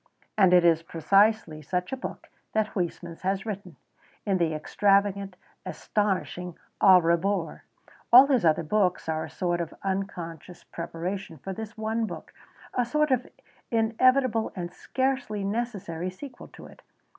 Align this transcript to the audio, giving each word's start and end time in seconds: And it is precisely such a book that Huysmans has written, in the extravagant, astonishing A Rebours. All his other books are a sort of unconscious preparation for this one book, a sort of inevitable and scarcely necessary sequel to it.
And 0.35 0.51
it 0.51 0.65
is 0.65 0.81
precisely 0.81 1.61
such 1.61 1.91
a 1.93 1.95
book 1.95 2.27
that 2.53 2.69
Huysmans 2.73 3.21
has 3.21 3.45
written, 3.45 3.75
in 4.25 4.39
the 4.39 4.55
extravagant, 4.55 5.35
astonishing 5.63 6.57
A 6.81 6.99
Rebours. 6.99 7.61
All 8.11 8.25
his 8.25 8.43
other 8.43 8.63
books 8.63 9.07
are 9.07 9.25
a 9.25 9.29
sort 9.29 9.61
of 9.61 9.75
unconscious 9.83 10.63
preparation 10.63 11.37
for 11.37 11.53
this 11.53 11.77
one 11.77 12.07
book, 12.07 12.33
a 12.73 12.83
sort 12.83 13.11
of 13.11 13.27
inevitable 13.69 14.51
and 14.55 14.73
scarcely 14.73 15.43
necessary 15.43 16.09
sequel 16.09 16.47
to 16.47 16.65
it. 16.65 16.81